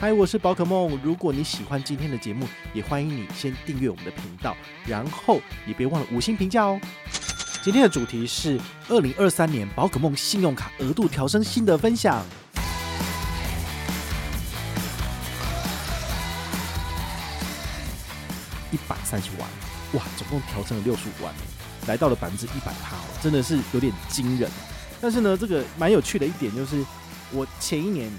[0.00, 0.98] 嗨，我是宝可梦。
[1.02, 4.56] 如果你喜欢今天的节目，也欢迎你先订阅我们的频道，
[4.86, 6.80] 然后也别忘了五星评价哦。
[7.60, 8.58] 今天的主题是
[8.88, 12.24] 二零二三年宝可梦信用卡额度调升心得分享。
[18.72, 19.46] 一百三十万，
[19.92, 21.34] 哇，总共调升了六十五万，
[21.86, 24.50] 来到了百分之一百趴哦，真的是有点惊人。
[24.98, 26.82] 但是呢，这个蛮有趣的一点就是，
[27.32, 28.10] 我前一年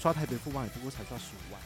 [0.00, 1.60] 刷台北富邦也不过才刷十五万。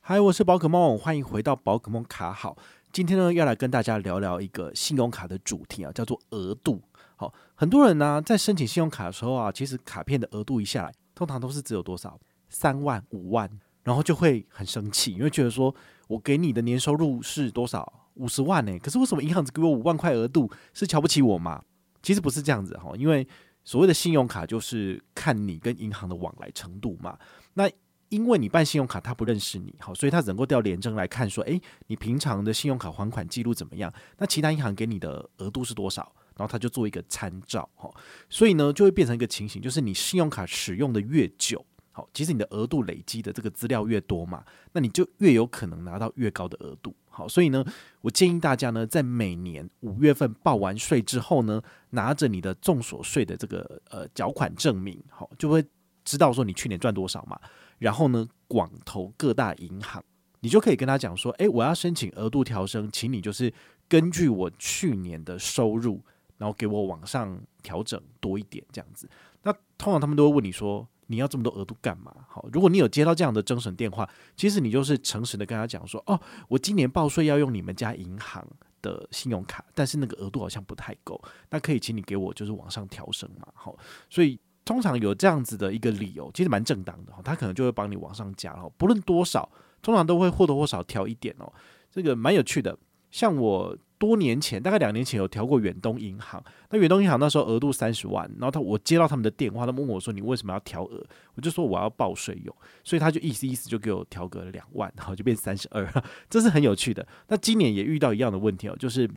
[0.00, 2.58] 嗨，我是宝可梦，欢迎回到宝可梦卡好。
[2.92, 6.82] 今天呢，要来跟大家聊聊一个信用卡的主题啊，叫做额度。
[7.14, 13.48] 好，很多人呢、在申请信用卡的时候啊，其实卡片的额度一下来，通常都是只有多少三万、五万，
[13.84, 15.72] 然后就会很生气，因为觉得说
[16.08, 18.76] 我给你的年收入是多少五十万呢？
[18.80, 20.50] 可是为什么银行只给我五万块额度？
[20.74, 21.62] 是瞧不起我吗？
[22.02, 23.24] 其实不是这样子哈，因为
[23.64, 27.18] 所谓的信用卡就是看你跟银行的往来程度嘛。
[27.54, 27.70] 那
[28.08, 33.90] 因为你办信用卡，他不认识你，好，所以他只能够调联征来看，说，诶，你平常的信用卡还款记录怎么样？
[34.18, 36.12] 那其他银行给你的额度是多少？
[36.36, 37.90] 然后他就做一个参照，哈，
[38.28, 46.94] 所以呢，就会变成一个情形，就是你信用卡使用的越久，好，其实你的额度累积的这个资料越多嘛，那你就越有可能拿到越高的额度。
[47.12, 47.62] 好，所以呢，
[48.00, 55.62] 我建议大家呢，在每年五月份报完税之后呢，拿着你的综所税的这个呃缴款证明，好，就会
[56.04, 57.38] 知道说你去年赚多少嘛。
[57.78, 60.02] 然后呢，广投各大银行，
[60.40, 63.52] 你就可以跟他讲说，诶，我要申请额度调升，请你就是
[63.86, 66.00] 根据我去年的收入，
[66.38, 69.06] 然后给我往上调整多一点这样子。
[69.42, 70.88] 那通常他们都会问你说。
[71.12, 72.12] 你要这么多额度干嘛？
[72.26, 76.18] 好，如果你有接到这样的征审电话，其实你就是诚实的跟他讲说，哦，
[76.48, 78.42] 我今年报税要用你们家银行
[78.80, 83.76] 的信用卡，但是那个额度好像不太够，那可以请你给我就是往上调升嘛，好，
[84.08, 89.46] 所以通常有这样子的一个理由，其实蛮正当的，他可能就会帮你往上加，哦，不论多少，
[89.82, 91.52] 通常都会或多或少调一点哦，
[91.90, 92.78] 这个蛮有趣的，
[93.10, 93.76] 像我。
[94.02, 96.42] 多年前，大概两年前有调过远东银行。
[96.70, 101.06] 那远东银行那时候额度三十万，然后他我接到他们的电话，他们问我说：“你为什么要调额？”
[101.36, 105.88] 我就说：“我要报税用。”所以他就意思意思就给我调个两万，然后就变三十二，
[106.28, 107.06] 这是很有趣的。
[107.28, 109.08] 那今年也遇到一样的问题哦，就是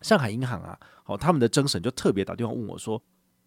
[0.00, 3.00] 上海银行啊，好，他们的征审就特别打电话问我说：“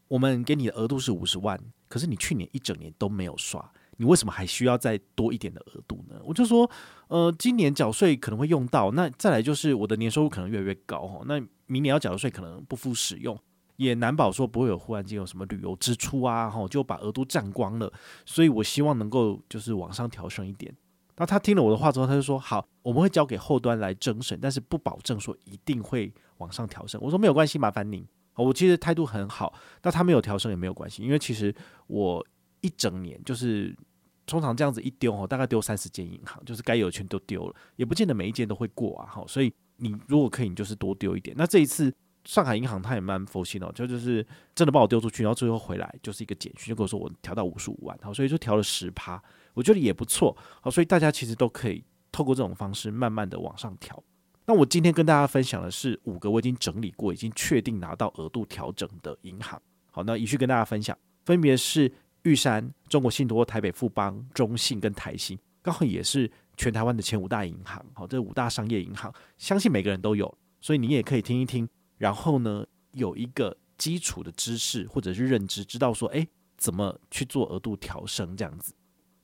[0.08, 1.60] 我们给你的额度是五十万，
[1.90, 3.70] 可是你去年一整年都没有刷。”
[4.02, 6.20] 你为什么还需要再多一点的额度呢？
[6.24, 6.68] 我就说，
[7.08, 13.38] 呃，今年缴税可能会用到，那再来就是我的年收入可能越来越高哦，那明年要缴的税可能不敷使用，
[13.76, 17.94] 也难保说不会有忽然间有什么旅游支出啊，哈，就把额度占光了，
[18.26, 20.76] 所以我希望能够就是往上调升一点。
[21.18, 27.00] 那他听了我的话之后，他就说好，我们会交给后端来征审，但是不保证说一定会往上调升。
[27.04, 28.04] 我说没有关系，麻烦您。
[28.34, 29.54] 我其实态度很好，
[29.84, 31.54] 那他没有调升也没有关系，因为其实
[31.86, 32.26] 我
[32.62, 33.78] 一整年就是。
[34.26, 39.08] 通常这样子一丢哦，大概丢三十间银行，就是该有的全都丢了，也不见得每一间都会过啊。
[39.10, 41.36] 好，所以你如果可以，你就是多丢一点。
[41.38, 41.94] 那这一次
[42.24, 49.22] 上海银行它也蛮佛心哦，就就是真的把我丢出去，然后最后回来就是一个简讯，就跟我说我调到五十五万，好，所以就调了十趴，
[49.54, 50.38] 我觉得也不错。
[50.62, 54.02] 好，所以大家其实都可以透过这种方式慢慢的往上调。
[54.46, 59.62] 那我今天跟大家分享的是五个我已经整理过、已经确定拿到额度调整的银行。
[59.92, 61.92] 好，那一续跟大家分享，分别是。
[62.24, 67.84] 玉山、中国信托、台北富邦、中信跟台新，刚好也是全台湾的前五大银行。
[67.94, 71.68] 好，这五大商业银行，相信每个人都有，所以你也可以听一听。
[71.98, 76.28] 然后呢，有一个基础的知识或者是认知，知道说，哎，
[76.58, 78.74] 怎么去做额度调升这样子。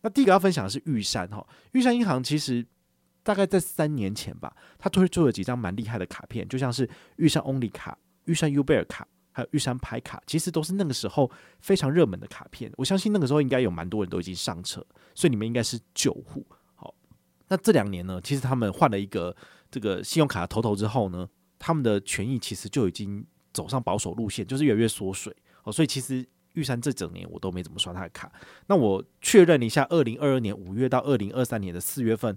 [0.01, 2.65] 那第一个要分享的是玉山哈，玉山银行其实
[3.21, 9.07] 大概在三年前吧，他推出了几张蛮厉害的卡片，就像是玉山 Only 卡、玉山 Uber 卡。
[9.37, 12.71] 还有玉山拍卡，其实都是那个时候非常热门的卡片。
[12.75, 14.83] 我相信那个时候应该有蛮多人都已经上车，
[15.13, 16.43] 所以你们应该是旧户。
[16.73, 16.91] 好，
[17.47, 19.35] 那这两年呢，其实他们换了一个
[19.69, 25.31] 这个信用卡的头头之后呢，他们的权益其实就已经走上保守路线，就是越来越缩水。
[25.61, 28.31] 哦，所以其实玉山这整年我都没怎么刷他的卡。
[28.65, 32.35] 那我确认了一下，二零二二年五月到二零二三年的四月份。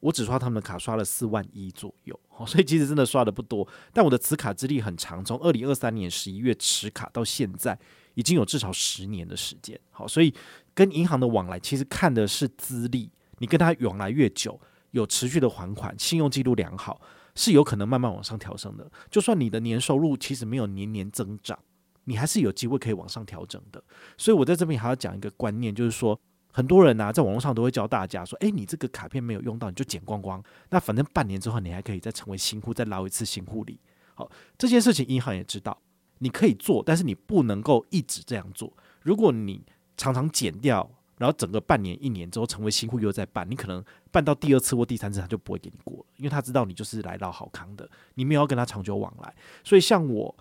[0.00, 3.68] 我只刷他们的卡，刷了四万一左右，所以其实真的刷的不多。
[3.92, 7.78] 但我的持卡资历很长，从二零二三年十一月持卡到现在，
[8.14, 9.78] 已经有至少十年的时间。
[9.90, 10.34] 好，所以
[10.72, 14.58] 跟银行的往来其实看的是资历，你跟他往来越久，
[14.92, 17.00] 有持续的还款，信用记录良好，
[17.34, 18.90] 是有可能慢慢往上调升的。
[19.10, 21.58] 就算你的年收入其实没有年年增长，
[22.04, 23.84] 你还是有机会可以往上调整的。
[24.16, 26.18] 所以我在这边还要讲一个观念，就是说。
[26.52, 30.42] 很多人呐、啊，在网络上都会教大家说：“诶，你这个卡片没有用到，你就剪光光。
[30.70, 33.78] 那反正半年之后，你还可以再成为新户，再捞一次新户里。
[34.14, 35.80] 好，这件事情银行也知道，
[36.18, 38.72] 你可以做，但是你不能够一直这样做。
[39.02, 39.64] 如果你
[39.96, 49.34] 常常剪掉，然后整个半年、一年之后成为新户又再办，你可能办到第二次或第三次他就不会给你过了，因为他知道你就是来捞好康的，你没有要跟他长久往来。
[49.62, 50.34] 所以像我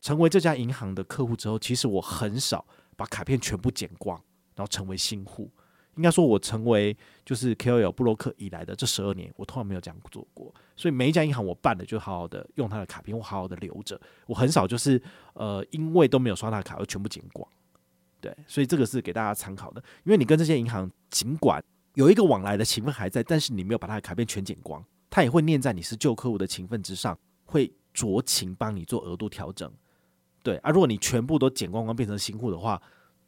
[0.00, 2.66] 成为这家银行的客户之后，其实我很少
[2.96, 4.22] 把卡片全部剪光，
[4.56, 5.48] 然后成为新户。
[5.94, 6.94] 应该说，我成为
[7.24, 10.54] 就是 KOL 部落客以来的这十二年，我从来没有这样做过。
[10.76, 13.98] 所以每一家银行我办的就好好的用他的卡片，我好好的留着。
[14.26, 15.00] 我很少就是
[15.32, 17.48] 呃，因为都没有刷他的卡而全部剪光。
[18.20, 19.82] 对，所以这个是给大家参考的。
[20.04, 21.64] 因为你跟这些银行尽管
[21.94, 29.72] 有一个往来的情分还在，但是你没有把他的卡片全剪光，他也会念在你是旧客户的情分之上，会酌情帮你做额度调整。
[30.42, 32.82] 对啊，如果你全部都剪光光变成新户的话。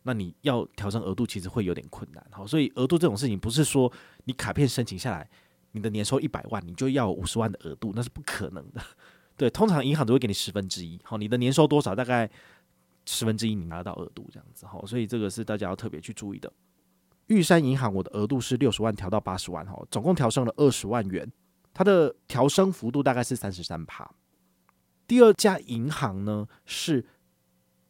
[0.08, 3.92] 那你要调整额度，其实会有点困难，好，所以额度这种事情不是说
[4.24, 5.28] 你卡片申请下来，
[5.72, 8.80] 你的年收一百万，你就要五十万的额度，那是不可能的。
[9.36, 12.26] 对，通常银行都会给你十分之一，好，你的年收多少，大概
[13.04, 16.50] 十分之一你拿到额度这样子，好，所以这个是大家要特别去注意的。
[17.26, 21.30] 玉山银行我的额度是六十万调到八十万，哈，总共调升了二十万元，
[21.74, 24.10] 它的调升幅度大概是三十三趴。
[25.06, 27.04] 第二家银行呢是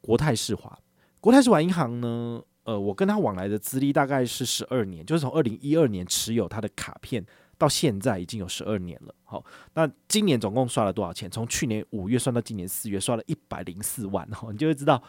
[0.00, 0.76] 国泰世华。
[1.20, 7.24] 国泰世华银行呢，呃，我跟他往来的资历大概是十二年，就是从二零一二年持有他的卡片
[7.56, 9.14] 到现在已经有十二年了。
[9.24, 9.44] 好，
[9.74, 11.28] 那今年总共刷了多少钱？
[11.30, 14.24] 从去年五月算到今年四月，刷了一百零四万。
[14.30, 15.02] 哈，你就会知道，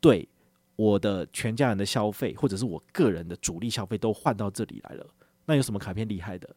[0.00, 0.28] 对
[0.76, 5.06] 我的全家人的消费，或者是我个人的主力消费都换到这里来了。
[5.46, 6.48] 那有什么卡片厉害的？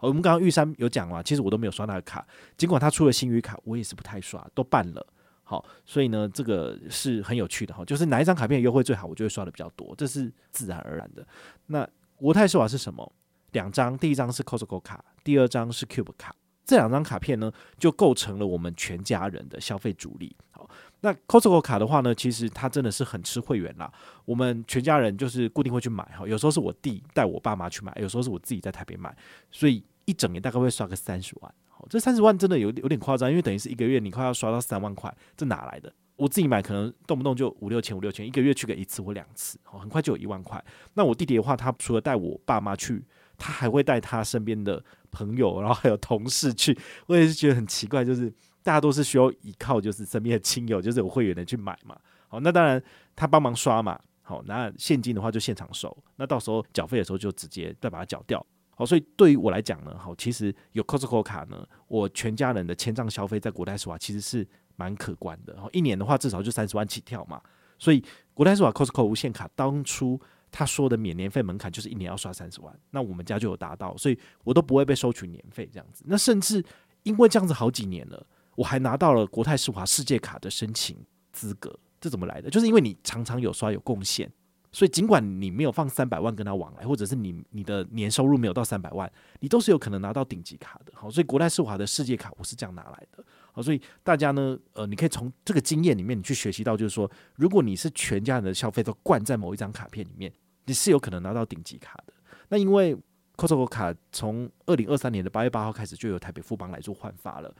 [0.00, 2.26] 我们刚刚玉山有讲嘛，其实我都没有刷那个卡，
[2.56, 5.06] 尽管他出了新余卡，我也是不太刷，都办了。
[5.50, 11.26] 好，所以呢，这个是很有趣的哈，就是哪一张卡片优惠最好，我就会刷的比较多，这是自然而然的。
[11.66, 13.12] 那国泰世华是什么？
[13.50, 16.32] 两张，第一张是 Costco 卡，第二张是 Cube 卡，
[16.64, 20.36] 这两张卡片呢，就构成了我们全家人的消费主力。
[20.52, 20.70] 好，
[21.00, 23.92] 那 Costco 卡的话呢，其实它真的是很吃会员啦。
[24.24, 29.12] 我们全家人就是固定会去买哈，有时候是我弟带我爸妈去买，有时候是我自己在台北买，
[29.50, 31.52] 所以一整年大概会刷个三十万。
[31.88, 35.92] 这三十万真的有有点夸张，因为等于是一个月你快要刷到三万块，这哪来的？
[36.16, 40.62] 我自己买可能动不动就五六千五六千，一个月去个一次或两次，好很快就有一万块。
[40.92, 43.02] 那我弟弟的话，他除了带我爸妈去，
[43.38, 46.76] 他还会带他身边的朋友，然后还有同事去。
[47.06, 48.30] 我也是觉得很奇怪，就是
[48.62, 51.96] 大家都是需要依靠，就是身边的亲友，就是有会员的去买嘛。
[52.28, 52.82] 好，那当然
[53.16, 53.98] 他帮忙刷嘛。
[54.20, 58.44] 好，那现金的话就现场收，那到时候缴费的时候就直接再把它缴掉。
[58.80, 65.52] 好，所以对于我来讲呢，好，其实有 Costco 卡呢，我全家人的千账消费在国泰世华其实是蛮可观的。
[65.52, 67.42] 然后一年的话，至少就三十万起跳嘛。
[67.78, 70.18] 所以国泰世华 Costco 无限卡当初
[70.50, 76.02] 他说的免年费门槛就是一年要刷三十万，那我们家就有达到，所以我都不会被收取年费这样子。
[76.06, 76.64] 那甚至
[77.02, 80.96] 因为这样子好几年了，我还拿到了国泰世华世界卡的申请
[81.34, 81.78] 资格。
[82.00, 82.48] 这怎么来的？
[82.48, 84.32] 就是因为你常常有刷有贡献。
[84.72, 90.92] 所以，尽管你没有放三百万跟他往来，或者是你你的年收入没有到三百万，你都是有可能拿到顶级卡的。
[90.94, 93.24] 好，所以国泰世华的世界卡我是这样拿来的。
[93.52, 100.32] 好，所以大家呢，呃，你可以从这个经验里面你去学习到，就是说，如果你是全家人的消费都灌在某一张卡片里面，
[100.66, 102.12] 你是有可能拿到顶级卡的。
[102.48, 102.96] 那因为
[103.36, 107.52] Costco 卡从二零二三年的八月八号开始就由台北富邦来做换发了，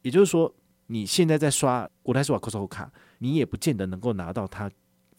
[0.00, 0.50] 也就是说，
[0.86, 4.70] 你现在在刷国泰世华 Costco 卡，你也不见得能够拿到它。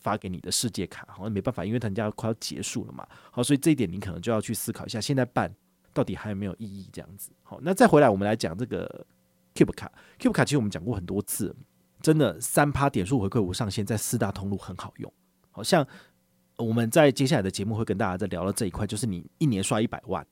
[0.05, 3.07] 发给你的世界卡，好像没办法，因为人家快要结束了嘛。
[3.31, 5.51] 好，所以这一点你可能就要去思考一下，现在办
[5.95, 6.87] 到底还有没有意义？
[6.93, 7.31] 这样子。
[7.41, 9.03] 好，那再回来，我们来讲这个
[9.55, 9.91] Cube 卡。
[10.19, 11.55] Cube 卡其实我们讲过很多次，
[12.01, 15.11] 真的三趴点数回馈无上限，在四大通路很好用。
[15.49, 15.87] 好像
[16.57, 20.23] 我们在接下来的节目会跟大家再聊到这一块，就是你一年刷一百万。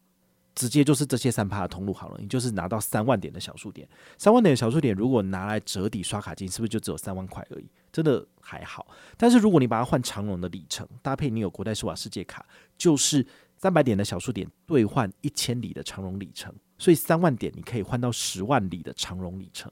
[0.55, 7.69] 直接就是这些三趴的通路好了，你就是拿到三万点的小数点，三万点的小数点如果拿来折抵刷卡金，是不是就只有三万块而已？
[7.91, 8.87] 真的还好。
[9.17, 12.45] 但是如果你把它换长龙的里程，搭配你有国泰世华世界卡，
[12.77, 13.25] 就是
[13.57, 19.71] 三百点的小数点兑换一千里的长龙里程，所以三万点你可以换到十万里的长龙里程。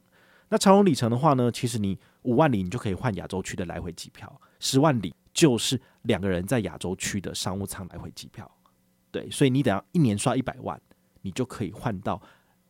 [0.49, 8.49] 那长龙里程的话呢，其实你五万里你就可以换亚洲区的来回机票，十万里就是两个人在亚洲区的商务舱来回机票。
[9.11, 10.79] 对，所以你等下一年刷一百万，
[11.21, 12.21] 你就可以换到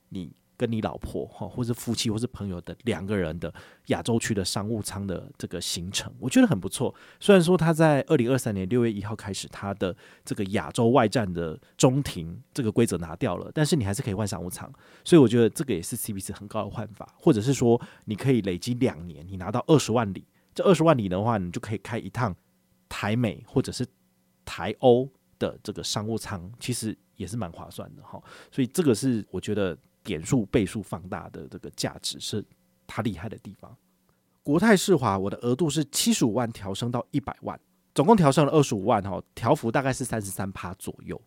[0.10, 3.52] 你跟你老婆哈，或是夫妻或是朋友的两个人的
[3.88, 6.94] 亚洲区的商务舱的这个行程，我觉得很不错。
[7.20, 14.72] 虽然说他在二零二三年六月一号开始，他的这个亚洲外站的中庭这个规则拿掉了，但是你还是可以换商务舱，
[15.04, 22.36] 所以我觉得这个也是 CP 值很高的换法，或者是说你可以累积两年，你拿到二十万里，这二十万里的话，你就可以开一趟
[22.88, 23.84] 台美或者是
[24.46, 25.10] 台欧。
[25.42, 28.22] 的这个商务舱其实也是蛮划算的哈，
[28.52, 32.46] 所以这个是我觉得点数倍数放大的这个价值是
[32.86, 33.76] 它厉害的地方。
[34.44, 37.60] 国泰世华我的额度是七十五万调升到一百万，
[37.96, 41.20] 总共调升了二十五万哈，调幅大概是三十三趴左右。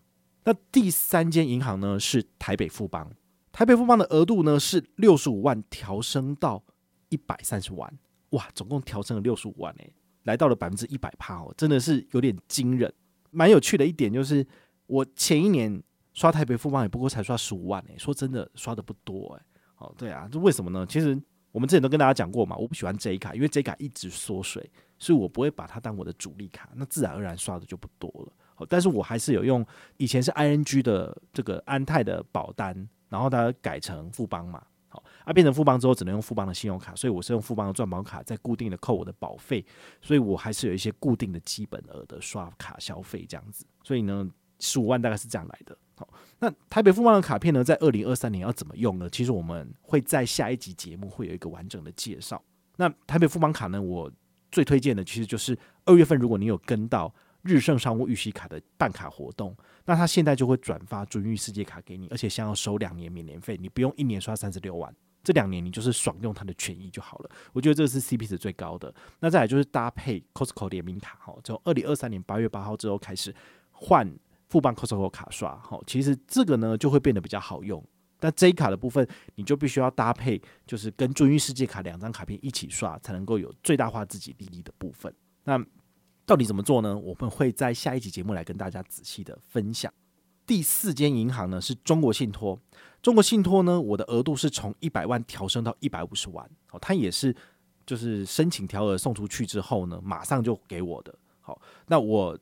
[0.44, 3.10] 那第三间银行呢是台北富邦，
[3.50, 6.62] 台北富邦的额度呢是六十五万调升到
[7.08, 7.98] 一百三十万，
[8.30, 9.92] 哇，总共调升了六十五万诶，
[10.24, 12.92] 来到了百分之一百趴哦，真的是有点惊人。
[13.34, 14.46] 蛮有趣的一点就是，
[14.86, 19.42] 我前一年刷台北富邦也不过才刷十五万诶，说真的刷的不多诶。
[19.78, 20.86] 哦，对啊，这为什么呢？
[20.86, 28.32] 其实我们之前都跟大家讲过嘛，我不喜欢 J 卡，因为 J 卡一直缩水，所以我不会把它当我的主力卡，那自然而然刷的就不多了。
[28.54, 34.64] 好，但是我还是有用以前是 ING 的这个安泰的保单，然后它改成富邦嘛，
[35.24, 39.64] 啊变成富邦之后只能用富邦的信用卡，所以我是用富邦的钻宝卡在固定的扣我的保费，
[40.00, 44.28] 所以我还是有一些固定的基本额的刷卡消费这样子，所以呢，
[44.60, 45.76] 十五万大概是这样来的。
[45.96, 49.08] 好，那台北富邦的卡片呢，在二零二三年要怎么用呢？
[49.10, 52.42] 其实我们会在下一集节目会有一个完整的介绍。
[52.76, 54.10] 那台北富邦卡呢，我
[54.50, 57.14] 最推荐的其实就是二月份，如果你有跟到。
[57.46, 59.54] 日盛商务预习卡的办卡活动，
[59.84, 64.90] 那他现在就会转发尊誉世界卡给你，而且想要收两年免年费，你不用一年刷三十六万，
[65.24, 67.30] 这两年你就是爽用它的权益就好了。
[67.52, 68.94] 我觉得这是 CP 值最高的。
[69.18, 73.34] 那再来就是搭配 Costco 联名卡，哈，从二零二三年八月八号之后开始
[73.72, 74.08] 换
[74.48, 77.82] 富邦 Costco 卡刷，哈，其实这个呢就会变得比较好用。
[78.20, 85.14] 但 J 卡的部分，你就必须要搭配，就是跟尊誉世界卡两张卡片一起刷，才能够有最大化自己利益的部分。
[85.42, 85.62] 那
[86.24, 86.96] 到底怎么做呢？
[86.96, 89.92] 我们会在下一集节目来跟大家仔细的分享。
[90.46, 92.58] 第四间银行呢是中国信托，
[93.04, 96.48] 中国信托呢，我的额度是从一百万调升到一百五十万。
[96.68, 97.36] 好，它也是
[97.84, 101.14] 就是申请调额送出去之后呢，马上就给我的。
[101.42, 102.38] 好，那我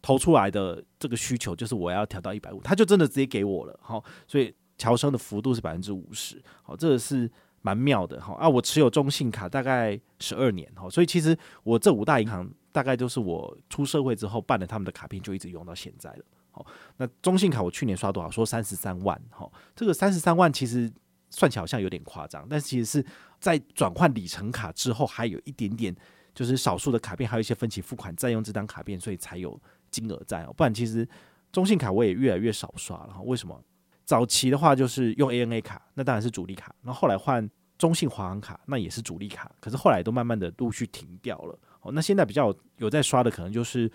[0.00, 3.76] 投出来的这个需求就是我要调到一百五，他就真的直接给我了。
[3.82, 6.40] 好，所以调升的幅度是百分之五十。
[6.62, 7.28] 好，这个是
[7.62, 8.20] 蛮妙的。
[8.20, 10.70] 好啊，我持有中信卡大概十二年。
[10.76, 12.48] 好，所以其实我这五大银行。
[12.74, 16.24] 大概就是我出社会之后办了他们的卡片，就一直用到现在了。
[16.54, 16.64] 好，
[16.98, 18.30] 那中信卡我去年刷多少？
[18.30, 19.20] 说三十三万。
[19.28, 20.88] 好，这个三十三万其实
[21.30, 23.04] 算起来好像有点夸张，但其实是
[23.40, 25.92] 在转换里程卡之后，还有一点点，
[26.32, 30.44] 就是少数的卡片还有一些分期付款再用这张卡片，所以才有金额在。
[30.56, 31.08] 不然其实
[31.50, 33.20] 中信卡我也越来越少刷了。
[33.24, 33.60] 为什么？
[34.04, 36.74] 早期的话就是用 ANA 卡，那当然是主力卡。
[36.82, 39.50] 那后，后来换中信华航卡，那也是主力卡。
[39.60, 41.58] 可是后来都慢慢的陆续停掉了。
[41.80, 43.90] 哦，那现在比较有在刷的，可能就是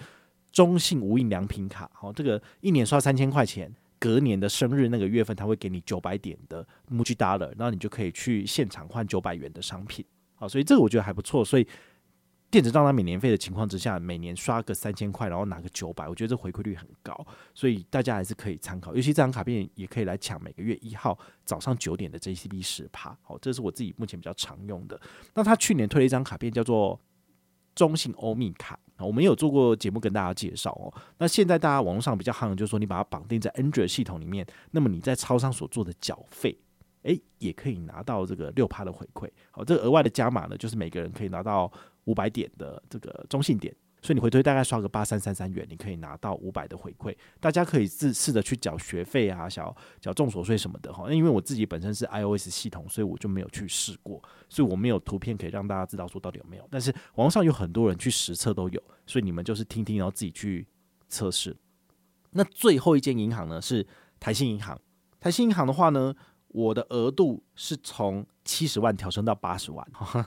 [0.51, 1.89] 中信无印良品卡。
[1.93, 10.05] 好，这个一年刷三千块钱，隔年的生日那个月份，他会给你九百点的 Muji Dollar，然后你就可以去现场换九百元的商品。
[10.35, 11.45] 好，所以这个我觉得还不错。
[11.45, 11.67] 所以
[12.49, 18.95] 电子账单免年费的情况之下，每年刷个三千块，然后拿个九百，我觉得这回馈率很高，所以大家还是可以参考。
[18.95, 23.15] 尤其这张卡片也可以来抢每个月一号早上九点的 JCB 十趴。
[23.21, 24.99] 好，这是我自己目前比较常用的。
[25.35, 26.99] 那他去年推了一张卡片，叫做。
[27.75, 30.93] 中信欧米卡，我们有做过节目跟大家介绍哦。
[31.17, 36.57] 那现在大家网络上比较夯的，就是说你把它绑定在 Android 系统里面，那么你在超商所做的缴费，
[37.03, 39.29] 诶，也可以拿到这个六趴的回馈。
[39.51, 41.71] 好，这个额外的加码呢，就是每个人可以拿到
[42.05, 43.73] 五百点的这个中性点。
[44.01, 47.13] 所以你回推大概刷个八三三三元，你可以拿到五百的回馈。
[47.39, 51.03] 大家可以自试着去缴学费啊，缴缴重所税什么的哈。
[51.07, 56.65] 那因为我自己本身是 iOS 系统，所以我就没有去试过，所以我没有图片可以让大家知道说到底有没有。
[56.71, 60.65] 但是网上有很多人去实测都有，所以你们就是听听，然后自己去
[61.09, 61.55] 测试。
[62.31, 63.85] 那最后一间银行呢是
[64.17, 64.79] 台新银行。
[65.19, 66.15] 台新银行的话呢，
[66.47, 69.85] 我的额度是从七十万调升到八十万，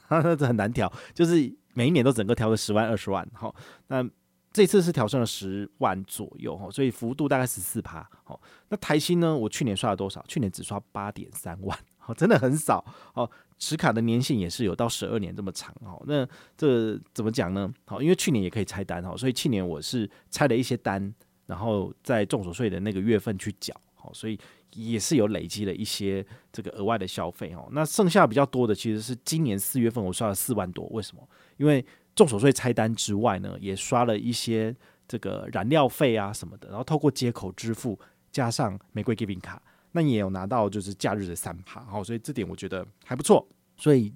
[0.38, 1.56] 这很难调，就是。
[1.74, 3.54] 每一年都整个调个十万二十万，好，
[3.88, 4.04] 那
[4.52, 9.34] 这次是调升了十万左右，哈，所以幅度大概十四趴，好，那台新呢？
[9.34, 10.22] 我去年刷了多少？
[10.28, 17.72] 去年只刷八点三万，好，真的很少，好，持卡的年限也是有到十二年这么长，好，那这怎么讲呢？
[17.86, 21.12] 好，因为去年也可以拆单，哦，所以去年我是拆了一些单，
[21.46, 24.38] 然后在重所税的那个月份去缴，好，所以。
[24.74, 27.68] 也是有累积了一些这个额外的消费哦。
[27.72, 31.28] 那剩下比较多的其实是今年四月份我刷了四万多，为什么？
[31.62, 31.84] 因为
[32.16, 34.74] 综所税拆单之外呢，也刷了一些
[35.06, 37.98] 这个燃料费啊什么的，然后透过接口支付
[38.32, 43.46] 加上玫瑰 Giving 卡，那也有拿到就是假日的三趴，哦，所以这点我觉得还不错。
[43.76, 44.12] 所以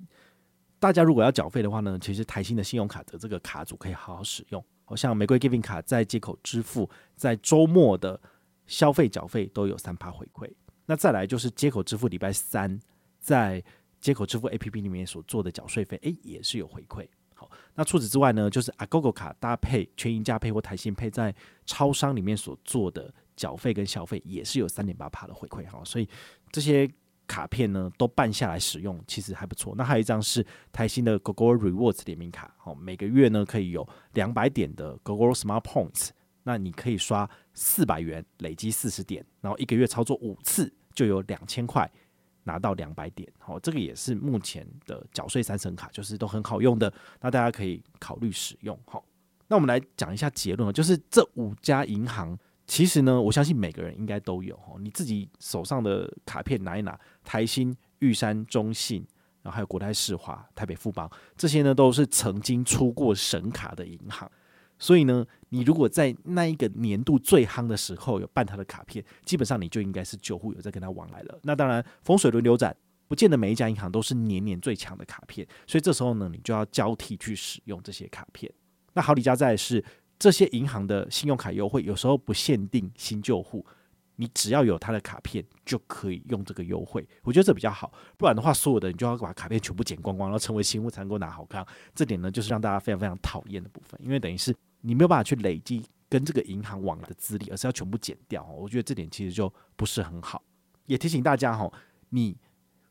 [0.79, 4.65] 大家如果要缴费的话呢，其实台新的信用卡的这个卡组可以好好使用。
[4.85, 8.21] 好像玫瑰 Giving 卡在接口支付，在周末的。
[8.69, 10.53] 消费缴费都有三趴回馈，
[10.87, 12.77] 那再来就是接口支付礼拜三
[13.21, 13.63] 在
[14.01, 17.07] 接口支付 APP 里面所做的缴税费，诶，也是有回馈。
[17.39, 21.33] 好，那除此之外呢，就是 Agogo 卡搭配全银嘉佩或台新配在
[21.67, 25.65] 超商里面所做的缴费跟消费，也是有三点八趴的回馈。
[25.71, 26.09] 哈，所以
[26.51, 26.91] 这些
[27.27, 29.75] 卡片呢都办下来使用，其实还不错。
[29.77, 36.09] 那还有一张是台新的 Gogoro Rewards 联名卡，好，每个月呢可以有两百点的 Gogoro Smart Points，
[36.45, 41.91] 那你可以刷四百元，累积四十点，然后一个月操作五次就有两千块
[42.47, 48.79] 拿到两百点，好，这个也是目前的缴税三省卡，就是都很好用的，那大家可以考虑使用。
[48.87, 49.05] 好，
[49.49, 52.39] 那我们来讲一下结论，就是这五家银行。
[52.69, 54.79] 其实呢，我相信每个人应该都有哦。
[54.81, 59.07] 你自己手上的卡片拿一拿，台新、玉山、中信，
[59.43, 64.31] 然后还有国泰世华、台北富邦，这些呢都是曾经出过省卡的银行。
[64.79, 71.39] 所以呢，你如果在那一个年度最夯的时候有办他的卡片，基本上你就应该是旧户，有在跟他往来了。
[71.43, 72.77] 那当然，风水轮流转，
[73.09, 78.53] 不见得每一家银行都是年年最强的卡片，所以这时候呢，你就要交替去使用这些卡片。
[78.95, 79.85] 那好，李家在是。
[80.19, 83.63] 这些银行的信用卡优惠有时候不限定新旧户，
[84.15, 87.07] 你只要有他的卡片就可以用这个优惠。
[87.23, 91.63] 我觉得这比较好，不然的话，所有的你就要把卡片全部剪光光，然后成为新户才能够拿好康。
[91.95, 94.57] 这点呢，就是让大家非常非常讨厌的部分，因为等于是
[94.87, 98.45] 你没有办法去累积跟这个银行往来的资历，而是要全部减掉。
[98.45, 100.41] 我觉得这点其实就不是很好。
[100.85, 101.69] 也提醒大家哈，
[102.11, 102.39] 你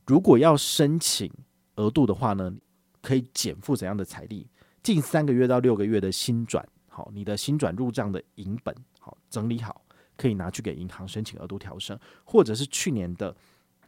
[0.06, 1.32] 如果要申请
[1.78, 2.54] 额度的话呢，
[3.02, 4.46] 可以减负怎样的财力？
[4.84, 6.68] 近三个月到六个月的新转。
[6.90, 9.82] 好，你的新转入账的银本好整理好，
[10.18, 13.34] 可以拿去给银行申请额度调升，或者是去年的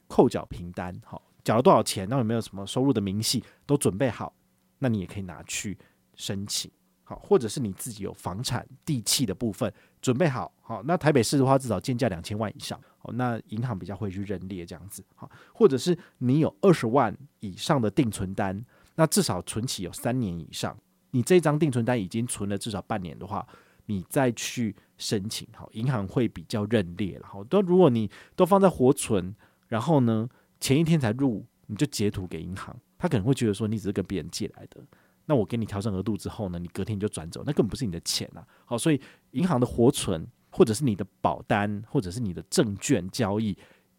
[0.08, 4.34] 扣缴凭单，好缴了多少钱，那有没有什么收入的明细都准备好，
[4.80, 5.78] 那你也可以拿去
[6.16, 6.72] 申请。
[7.10, 18.62] 好，或者是你自己有房产地契的部分准备好，好，那台北市的话至少建价两千万以上，好，那银行比较会去认列这样子，好，或者是你有二十万以上的定存单，
[18.96, 20.78] 那至少存期有三年以上。
[21.12, 23.48] 你这张定存单已经存了至少半年的话，
[23.86, 27.26] 你再去申请，好，银行会比较认列了。
[27.26, 29.34] 好，都如果你都放在活存，
[29.70, 30.28] 然后呢，
[30.60, 34.82] 前一天才入，你就截图给银行，他可能会觉得说你只是跟别人借来的。
[35.28, 38.42] 那我给你调整额度之后呢，你隔天你就转走，那根本不是你的钱啊。
[38.66, 39.00] 好，所以
[39.34, 43.56] 银行的活存或者是你的保单或者是你的证券交易，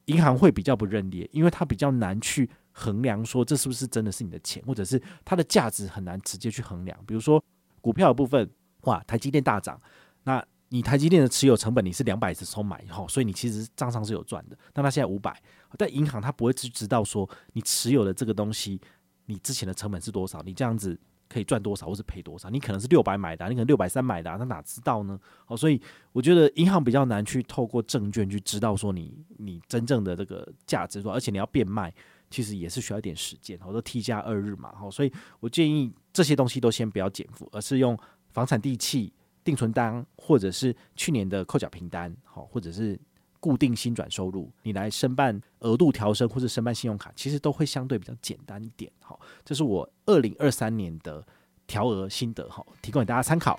[0.06, 2.50] 银行会比较不认列，因为它比较难去。
[2.80, 6.96] 衡量说这是不是真的是你的钱，或者是它的价值很难直接去衡量。
[7.04, 7.42] 比如说
[7.80, 8.48] 股票的部分，
[8.82, 9.82] 哇，台积电大涨，
[10.22, 14.56] 那你台积电的持有成本你是两百的时候买以后，所以你其实账上是有赚的。
[14.72, 15.42] 但它现在五百，
[15.76, 18.80] 但银行它不会去知道说你持有的这个东西，
[19.26, 20.96] 你之前的成本是多少，你这样子
[21.28, 22.48] 可以赚多少或是赔多少。
[22.50, 25.18] 你可能是六百买的，你可能六百三买的，他哪知道呢？
[25.46, 25.80] 哦，所以
[26.12, 31.92] 我觉得银行比较难去透过证券去知道说你你真正的这个价值多少，而且你要变卖。
[32.30, 35.10] 其实也是需要一点时间，好多 T 加二日嘛，好，所以
[35.40, 39.10] 我建议这些东西都先不要减负，而是用房产地契、
[39.42, 43.00] 定存单，或者是去年的扣缴凭单，好，或者是
[43.40, 51.24] 固定薪转收入，你来申办额度调升或者申办信用卡，其实都会相对比较简单一点，好，这是我二零二三年的
[51.66, 53.58] 调额心得，好，提供给大家参考。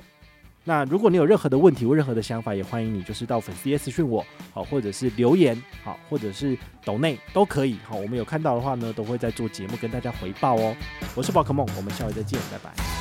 [0.65, 10.76] 那如果你有任何的问题或任何的想法，也欢迎你就是到粉丝页私讯我，好，或者是留言，好，或者是抖内都可以，好，我们有看到的话呢，都会在做节目跟大家回报哦。
[11.15, 12.99] 我是宝可梦，我们下回再见，拜拜。